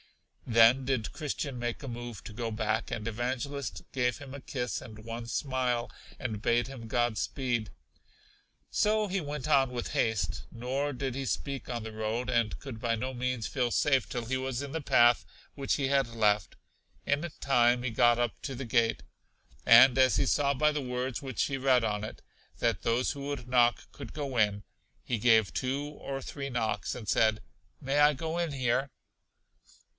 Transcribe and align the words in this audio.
Then 0.47 0.83
did 0.83 1.13
Christian 1.13 1.59
make 1.59 1.81
a 1.83 1.87
move 1.87 2.23
to 2.25 2.33
go 2.33 2.49
back, 2.51 2.91
and 2.91 3.07
Evangelist 3.07 3.83
gave 3.93 4.17
him 4.17 4.33
a 4.33 4.41
kiss 4.41 4.81
and 4.81 4.99
one 5.05 5.27
smile, 5.27 5.89
and 6.19 6.41
bade 6.41 6.67
him 6.67 6.87
God 6.87 7.17
speed. 7.17 7.69
So 8.69 9.07
he 9.07 9.21
went 9.21 9.47
on 9.47 9.69
with 9.69 9.89
haste, 9.89 10.47
nor 10.51 10.91
did 10.91 11.15
he 11.15 11.25
speak 11.25 11.69
on 11.69 11.83
the 11.83 11.93
road; 11.93 12.29
and 12.29 12.57
could 12.59 12.81
by 12.81 12.95
no 12.95 13.13
means 13.13 13.47
feel 13.47 13.69
safe 13.71 14.09
till 14.09 14.25
he 14.25 14.35
was 14.37 14.61
in 14.63 14.71
the 14.71 14.81
path 14.81 15.23
which 15.53 15.75
he 15.75 15.87
had 15.87 16.07
left. 16.07 16.57
In 17.05 17.29
time, 17.39 17.83
he 17.83 17.91
got 17.91 18.17
up 18.19 18.41
to 18.41 18.55
the 18.55 18.65
gate. 18.65 19.03
And 19.65 19.97
as 19.97 20.17
he 20.17 20.25
saw 20.25 20.53
by 20.55 20.71
the 20.73 20.81
words 20.81 21.21
which 21.21 21.43
he 21.43 21.57
read 21.57 21.83
on 21.83 22.03
it, 22.03 22.23
that 22.57 22.81
those 22.81 23.11
who 23.11 23.27
would 23.27 23.47
knock 23.47 23.89
could 23.91 24.13
go 24.13 24.35
in, 24.35 24.63
he 25.03 25.19
gave 25.19 25.53
two 25.53 25.83
or 25.85 26.21
three 26.21 26.49
knocks, 26.49 26.95
and 26.95 27.07
said: 27.07 27.39
May 27.79 27.99
I 27.99 28.13
go 28.13 28.37
in 28.39 28.51
here? 28.51 28.89